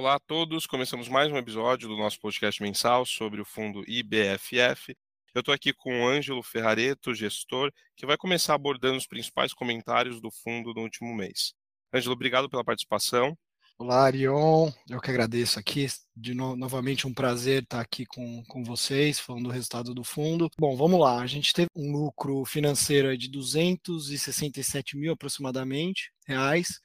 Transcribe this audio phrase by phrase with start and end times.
[0.00, 4.96] Olá a todos, começamos mais um episódio do nosso podcast mensal sobre o fundo IBFF.
[5.34, 10.18] Eu estou aqui com o Ângelo Ferrareto, gestor, que vai começar abordando os principais comentários
[10.18, 11.52] do fundo no último mês.
[11.94, 13.36] Ângelo, obrigado pela participação.
[13.78, 14.72] Olá, Arion.
[14.88, 15.86] Eu que agradeço aqui.
[16.16, 20.48] De no, novamente um prazer estar aqui com, com vocês, falando do resultado do fundo.
[20.58, 21.20] Bom, vamos lá.
[21.20, 26.80] A gente teve um lucro financeiro de 267 mil aproximadamente reais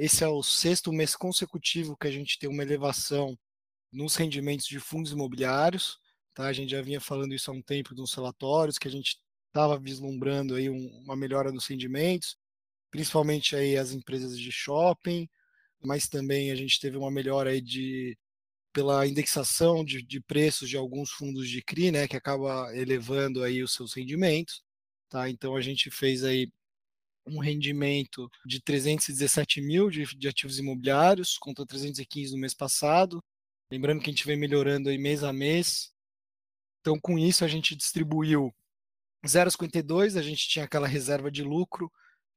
[0.00, 3.38] esse é o sexto mês consecutivo que a gente tem uma elevação
[3.92, 5.98] nos rendimentos de fundos imobiliários.
[6.32, 6.46] Tá?
[6.46, 9.18] A gente já vinha falando isso há um tempo nos relatórios, que a gente
[9.48, 12.38] estava vislumbrando aí um, uma melhora nos rendimentos,
[12.90, 15.28] principalmente aí as empresas de shopping,
[15.84, 18.16] mas também a gente teve uma melhora aí de
[18.72, 23.62] pela indexação de, de preços de alguns fundos de CRI, né, que acaba elevando aí
[23.62, 24.62] os seus rendimentos,
[25.10, 25.28] tá?
[25.28, 26.50] Então a gente fez aí
[27.26, 33.22] um rendimento de 317 mil de, de ativos imobiliários, contra 315 no mês passado.
[33.70, 35.92] Lembrando que a gente vem melhorando aí mês a mês.
[36.80, 38.52] Então, com isso, a gente distribuiu
[39.24, 41.92] 0,52, a gente tinha aquela reserva de lucro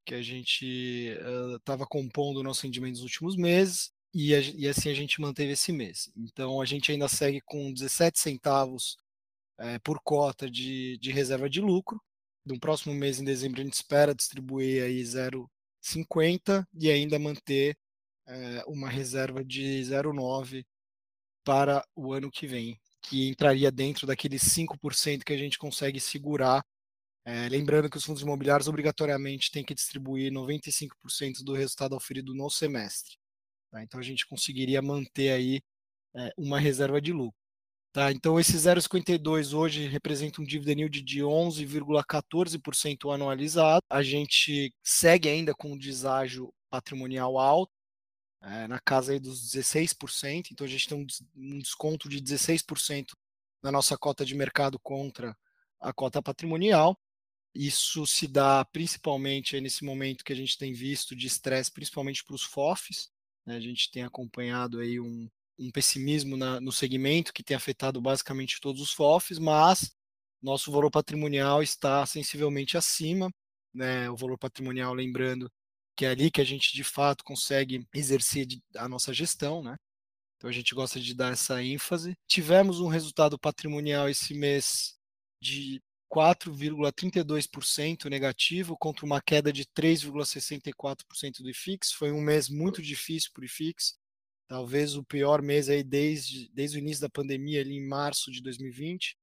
[0.05, 1.15] que a gente
[1.55, 5.19] estava uh, compondo o nosso rendimento nos últimos meses, e, a, e, assim a gente
[5.19, 6.11] manteve esse mês.
[6.15, 8.97] Então, a gente ainda segue com 17 centavos
[9.57, 12.01] é, por cota de, de reserva de lucro,
[12.45, 17.77] no próximo mês, em dezembro, a gente espera distribuir aí 0,50 e ainda manter
[18.27, 20.65] é, uma reserva de 0,9
[21.43, 26.63] para o ano que vem, que entraria dentro daqueles 5% que a gente consegue segurar.
[27.25, 32.49] É, lembrando que os fundos imobiliários obrigatoriamente têm que distribuir 95% do resultado auferido no
[32.49, 33.15] semestre.
[33.71, 33.81] Tá?
[33.81, 35.61] Então a gente conseguiria manter aí
[36.15, 37.42] é, uma reserva de lucro.
[37.93, 43.83] Tá, então esse 0,52 hoje representa um dividend yield de 11,14% anualizado.
[43.87, 47.71] A gente segue ainda com um deságio patrimonial alto,
[48.41, 53.13] é, na casa aí dos 16%, então a gente tem um desconto de 16%
[53.61, 55.37] na nossa cota de mercado contra
[55.79, 56.97] a cota patrimonial.
[57.53, 62.33] Isso se dá principalmente nesse momento que a gente tem visto de estresse, principalmente para
[62.33, 63.11] os FOFs.
[63.45, 63.55] Né?
[63.55, 68.59] A gente tem acompanhado aí um, um pessimismo na, no segmento que tem afetado basicamente
[68.59, 69.91] todos os FOFs, mas
[70.41, 73.31] nosso valor patrimonial está sensivelmente acima,
[73.73, 74.09] né?
[74.09, 75.49] O valor patrimonial, lembrando
[75.95, 79.77] que é ali que a gente de fato consegue exercer a nossa gestão, né?
[80.37, 82.17] Então a gente gosta de dar essa ênfase.
[82.27, 84.97] Tivemos um resultado patrimonial esse mês
[85.41, 85.81] de
[86.11, 91.91] 4,32% negativo contra uma queda de 3,64% do IFIX.
[91.93, 93.95] Foi um mês muito difícil para o IFIX
[94.47, 98.41] talvez o pior mês aí desde, desde o início da pandemia, ali em março de
[98.41, 99.17] 2020,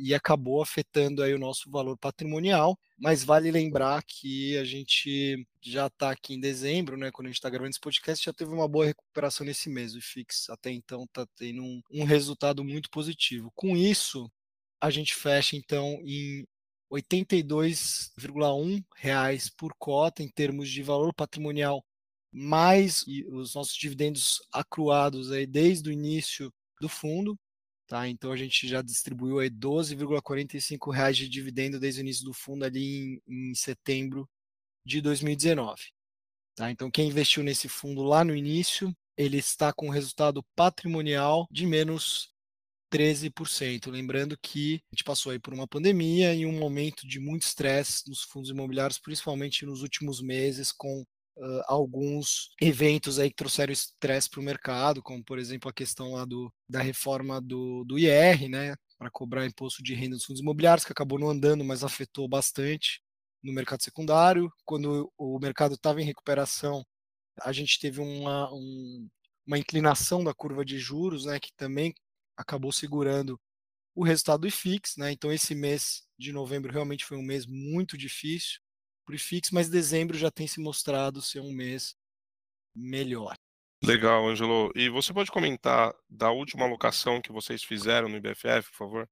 [0.00, 5.86] e acabou afetando aí o nosso valor patrimonial, mas vale lembrar que a gente já
[5.88, 8.66] está aqui em dezembro, né, quando a gente está gravando esse podcast, já teve uma
[8.66, 13.52] boa recuperação nesse mês, o IFIX até então está tendo um, um resultado muito positivo.
[13.54, 14.30] Com isso,
[14.80, 16.46] a gente fecha então em
[16.90, 21.84] 82,1 reais por cota em termos de valor patrimonial
[22.32, 27.38] mais os nossos dividendos acruados aí desde o início do fundo,
[27.86, 28.08] tá?
[28.08, 32.64] Então a gente já distribuiu aí 12,45 reais de dividendo desde o início do fundo
[32.64, 34.28] ali em, em setembro
[34.84, 35.82] de 2019,
[36.54, 36.70] tá?
[36.70, 42.32] Então quem investiu nesse fundo lá no início, ele está com resultado patrimonial de menos
[42.90, 43.90] 13%.
[43.90, 48.08] Lembrando que a gente passou aí por uma pandemia e um momento de muito estresse
[48.08, 51.04] nos fundos imobiliários, principalmente nos últimos meses, com
[51.36, 56.12] uh, alguns eventos aí que trouxeram estresse para o mercado, como por exemplo a questão
[56.14, 60.42] lá do, da reforma do, do IR, né, para cobrar imposto de renda dos fundos
[60.42, 63.02] imobiliários, que acabou não andando, mas afetou bastante
[63.42, 64.52] no mercado secundário.
[64.64, 66.84] Quando o mercado estava em recuperação,
[67.40, 69.08] a gente teve uma, um,
[69.46, 71.94] uma inclinação da curva de juros, né, que também
[72.36, 73.40] acabou segurando
[73.94, 75.12] o resultado do IFIX, né?
[75.12, 78.60] Então esse mês de novembro realmente foi um mês muito difícil
[79.10, 81.96] para o IFIX, mas dezembro já tem se mostrado ser um mês
[82.74, 83.36] melhor.
[83.82, 84.70] Legal, Angelo.
[84.76, 89.10] E você pode comentar da última alocação que vocês fizeram no IBFF, por favor?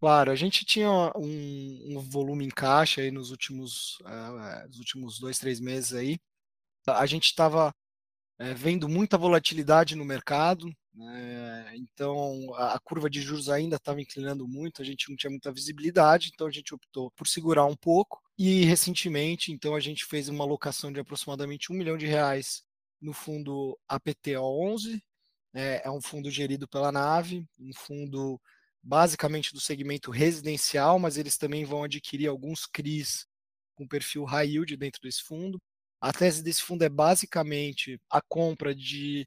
[0.00, 5.18] Claro, a gente tinha um, um volume em caixa aí nos últimos, uh, nos últimos
[5.18, 6.18] dois, três meses aí.
[6.86, 7.72] A gente estava
[8.38, 11.72] é, vendo muita volatilidade no mercado, né?
[11.76, 15.52] então a, a, curva de juros ainda estava inclinando muito, a gente não tinha muita
[15.52, 20.28] visibilidade, então a gente optou por segurar um pouco e recentemente, então a gente fez
[20.28, 22.64] uma alocação de aproximadamente um milhão de reais
[23.00, 25.00] no fundo APTO11,
[25.54, 28.40] é, é um fundo gerido pela Nave, um fundo
[28.82, 33.26] basicamente do segmento residencial, mas eles também vão adquirir alguns CRIs
[33.74, 35.60] com perfil high yield dentro desse fundo.
[36.00, 39.26] A tese desse fundo é basicamente a compra de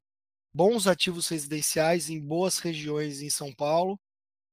[0.54, 4.00] bons ativos residenciais em boas regiões em São Paulo,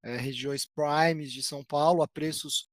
[0.05, 2.69] é, regiões primes de São Paulo, a preços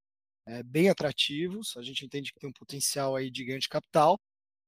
[0.50, 1.78] é, bem atrativos.
[1.78, 4.20] A gente entende que tem um potencial aí de ganho de capital.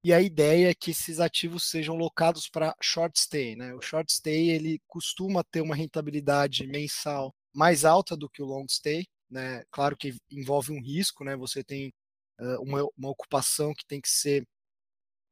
[0.04, 3.56] E a ideia é que esses ativos sejam locados para short stay.
[3.56, 3.74] Né?
[3.74, 8.66] O short stay ele costuma ter uma rentabilidade mensal mais alta do que o long
[8.68, 9.06] stay.
[9.30, 9.64] Né?
[9.72, 11.36] Claro que envolve um risco, né?
[11.36, 11.94] você tem
[12.40, 14.44] uh, uma, uma ocupação que tem que ser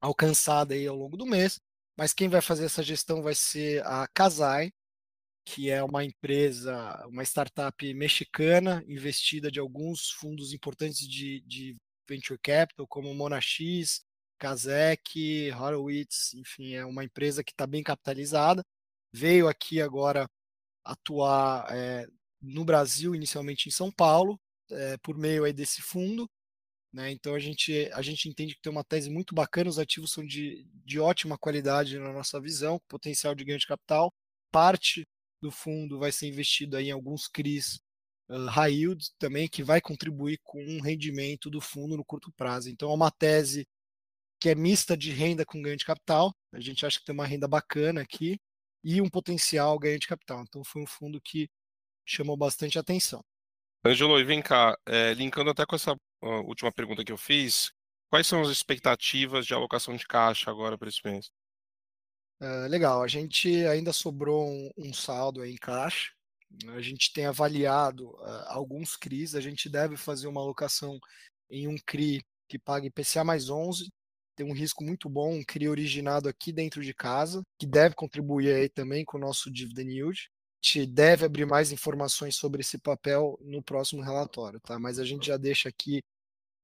[0.02, 1.60] alcançada aí ao longo do mês,
[1.98, 4.72] mas quem vai fazer essa gestão vai ser a Casai,
[5.50, 11.76] que é uma empresa, uma startup mexicana, investida de alguns fundos importantes de, de
[12.08, 14.02] venture capital, como Monax,
[14.38, 18.64] Kazek, Horowitz, enfim, é uma empresa que está bem capitalizada.
[19.12, 20.30] Veio aqui agora
[20.86, 22.06] atuar é,
[22.40, 26.30] no Brasil, inicialmente em São Paulo, é, por meio aí desse fundo.
[26.94, 27.10] Né?
[27.10, 30.24] Então a gente, a gente entende que tem uma tese muito bacana, os ativos são
[30.24, 34.14] de, de ótima qualidade na nossa visão, potencial de ganho de capital.
[34.52, 35.08] Parte
[35.42, 37.82] do fundo vai ser investido aí em alguns CRIs
[38.30, 42.70] uh, high yield também, que vai contribuir com o rendimento do fundo no curto prazo.
[42.70, 43.68] Então é uma tese
[44.40, 46.34] que é mista de renda com ganho de capital.
[46.54, 48.40] A gente acha que tem uma renda bacana aqui
[48.84, 50.44] e um potencial ganho de capital.
[50.44, 51.50] Então foi um fundo que
[52.06, 53.24] chamou bastante atenção.
[53.84, 57.72] Angelo, e vem cá, é, linkando até com essa última pergunta que eu fiz,
[58.10, 61.32] quais são as expectativas de alocação de caixa agora para esse mês?
[62.42, 66.12] Uh, legal, a gente ainda sobrou um, um, saldo em caixa,
[66.70, 71.00] a gente tem avaliado uh, alguns CRIs, a gente deve fazer uma alocação
[71.50, 73.90] em um CRI que paga IPCA mais 11,
[74.36, 78.54] tem um risco muito bom, um CRI originado aqui dentro de casa, que deve contribuir
[78.54, 80.30] aí também com o nosso dividend yield
[80.62, 84.78] gente deve abrir mais informações sobre esse papel no próximo relatório, tá?
[84.78, 86.02] Mas a gente já deixa aqui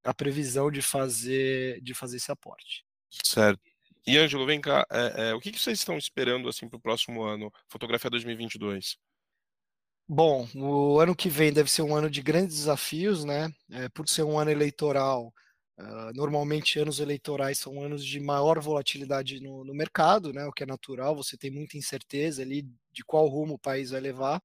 [0.04, 2.86] a previsão de fazer de fazer esse aporte.
[3.24, 3.62] Certo.
[4.08, 6.82] E Ângelo, vem cá, é, é, o que, que, vocês estão esperando assim para o
[6.82, 8.98] próximo ano, fotografia 2022?
[10.08, 13.52] Bom, o ano que vem deve ser um ano de grandes desafios, né?
[13.72, 15.34] É, por ser um ano eleitoral,
[15.78, 20.64] Uh, normalmente, anos eleitorais são anos de maior volatilidade no, no, mercado, né, o que
[20.64, 24.42] é natural, você tem muita incerteza ali de qual rumo o país vai levar,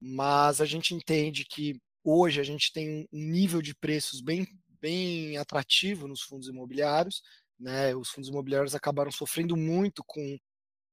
[0.00, 4.46] mas a gente entende que hoje a gente tem um nível de preços bem,
[4.80, 7.22] bem atrativo nos fundos imobiliários,
[7.60, 10.38] né, os fundos imobiliários acabaram sofrendo muito com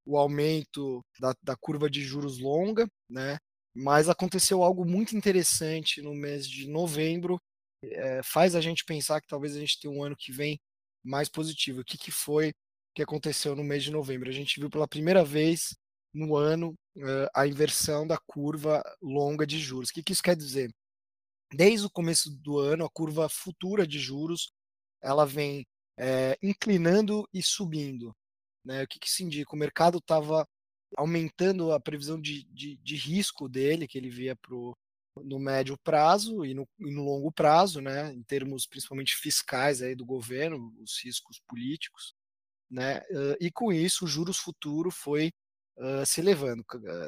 [0.05, 3.37] o aumento da, da curva de juros longa, né,
[3.73, 7.39] mas aconteceu algo muito interessante no mês de novembro,
[7.83, 10.59] é, faz a gente pensar que talvez a gente tenha um ano que vem
[11.03, 11.81] mais positivo.
[11.81, 12.53] O que, que foi
[12.95, 14.29] que aconteceu no mês de novembro?
[14.29, 15.75] A gente viu pela primeira vez
[16.13, 19.89] no ano uh, a inversão da curva longa de juros.
[19.89, 20.71] O que, que isso quer dizer?
[21.53, 24.51] Desde o começo do ano, a curva futura de juros
[25.01, 25.65] ela vem
[25.97, 28.15] é, inclinando e subindo.
[28.63, 28.83] Né?
[28.83, 29.55] O que, que isso indica?
[29.55, 30.47] O mercado estava
[30.95, 34.77] aumentando a previsão de, de, de, risco dele, que ele via pro,
[35.23, 39.95] no médio prazo e no, e no, longo prazo, né, em termos principalmente fiscais aí
[39.95, 42.13] do governo, os riscos políticos,
[42.69, 43.01] né,
[43.39, 45.31] e com isso o juros futuro foi
[45.77, 46.65] uh, se elevando,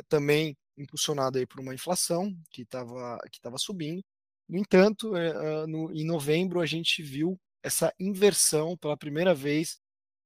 [0.07, 4.01] também impulsionado aí por uma inflação que estava que tava subindo.
[4.47, 9.79] No entanto, uh, no, em novembro a gente viu essa inversão pela primeira vez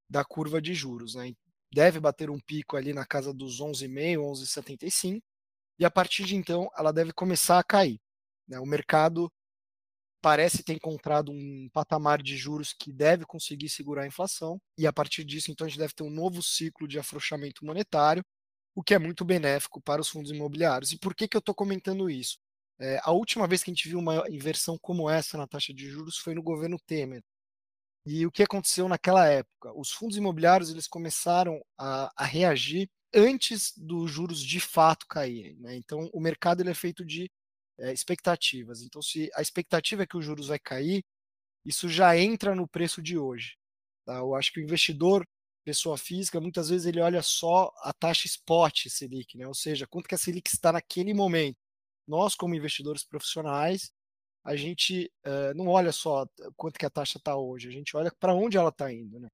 [0.08, 1.32] da curva de juros, né,
[1.72, 5.22] deve bater um pico ali na casa dos 11,5, 11,75
[5.78, 8.00] e a partir de então ela deve começar a cair.
[8.46, 8.58] Né?
[8.60, 9.30] O mercado
[10.24, 14.92] parece ter encontrado um patamar de juros que deve conseguir segurar a inflação, e a
[14.92, 18.24] partir disso, então, a gente deve ter um novo ciclo de afrouxamento monetário,
[18.74, 20.92] o que é muito benéfico para os fundos imobiliários.
[20.92, 22.38] E por que, que eu estou comentando isso?
[22.78, 25.88] É, a última vez que a gente viu uma inversão como essa na taxa de
[25.88, 27.22] juros foi no governo Temer.
[28.06, 29.72] E o que aconteceu naquela época?
[29.74, 35.56] Os fundos imobiliários eles começaram a, a reagir antes dos juros de fato caírem.
[35.58, 35.76] Né?
[35.76, 37.30] Então, o mercado ele é feito de
[37.78, 38.82] é, expectativas.
[38.82, 41.02] Então, se a expectativa é que os juros vai cair,
[41.64, 43.56] isso já entra no preço de hoje.
[44.04, 44.16] Tá?
[44.18, 45.24] Eu acho que o investidor,
[45.64, 49.46] pessoa física, muitas vezes ele olha só a taxa spot Selic, né?
[49.46, 51.56] ou seja, quanto que a Selic está naquele momento.
[52.06, 53.90] Nós, como investidores profissionais,
[54.44, 58.12] a gente uh, não olha só quanto que a taxa está hoje, a gente olha
[58.20, 59.18] para onde ela está indo.
[59.18, 59.28] Né?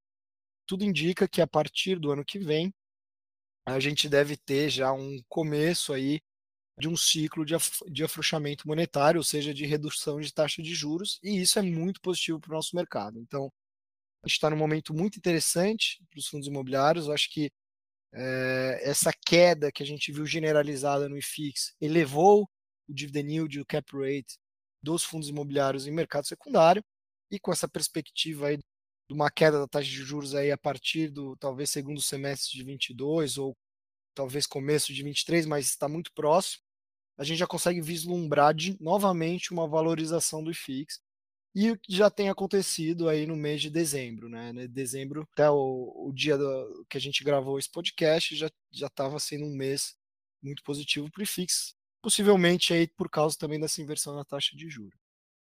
[0.66, 2.72] Tudo indica que a partir do ano que vem,
[3.66, 6.20] a gente deve ter já um começo aí
[6.78, 10.74] de um ciclo de, af de afrouxamento monetário, ou seja, de redução de taxa de
[10.74, 13.18] juros, e isso é muito positivo para o nosso mercado.
[13.18, 13.52] Então,
[14.22, 17.06] a gente está num momento muito interessante para os fundos imobiliários.
[17.06, 17.50] Eu acho que
[18.12, 22.48] é, essa queda que a gente viu generalizada no IFIX elevou
[22.90, 24.38] o dividend yield o cap rate
[24.82, 26.82] dos fundos imobiliários em mercado secundário,
[27.30, 31.08] e com essa perspectiva aí de uma queda da taxa de juros aí a partir
[31.08, 33.56] do talvez segundo semestre de 22 ou
[34.14, 36.62] talvez começo de 23, mas está muito próximo,
[37.18, 41.00] a gente já consegue vislumbrar de, novamente uma valorização do IFIX.
[41.54, 44.52] E o que já tem acontecido aí no mês de dezembro, né?
[44.68, 48.48] Dezembro, até o, o dia do, que a gente gravou esse podcast, já
[48.86, 49.96] estava sendo um mês
[50.42, 54.68] muito positivo para o IFIX, possivelmente aí por causa também dessa inversão na taxa de
[54.68, 54.98] juros.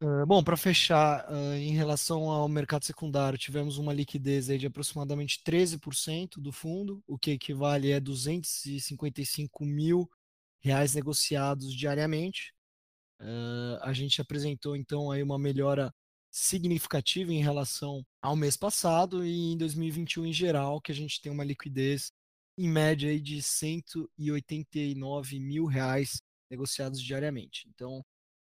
[0.04, 4.68] Uh, bom, para fechar, uh, em relação ao mercado secundário, tivemos uma liquidez aí de
[4.68, 10.10] aproximadamente 13% do fundo, o que equivale a 255 mil
[10.60, 12.54] reais negociados diariamente.
[13.22, 15.94] Uh, a gente apresentou então aí uma melhora
[16.30, 21.32] significativa em relação ao mês passado e em 2021 em geral, que a gente tem
[21.32, 22.12] uma liquidez
[22.58, 27.68] em média aí de 189 mil reais negociados diariamente.
[27.70, 28.04] Então,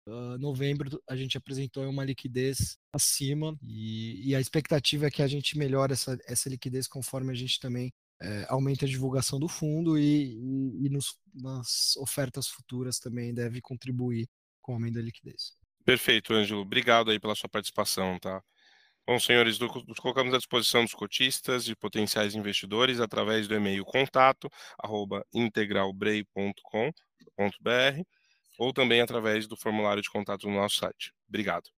[0.07, 5.27] uh, novembro a gente apresentou uma liquidez acima e, e, a expectativa é que a
[5.27, 7.91] gente melhore essa, essa liquidez conforme a gente também
[8.21, 13.61] é, aumenta a divulgação do fundo e, e, e nos, nas ofertas futuras também deve
[13.61, 14.27] contribuir
[14.61, 15.53] com o aumento da liquidez.
[15.85, 16.61] Perfeito, Ângelo.
[16.61, 18.43] Obrigado aí pela sua participação, tá?
[19.09, 24.47] Bom, senhores, nos colocamos à disposição dos cotistas e potenciais investidores através do e-mail contato
[24.77, 28.03] arroba integralbrei.com.br
[28.59, 31.11] ou também através do formulário de contato no nosso site.
[31.27, 31.71] Obrigado.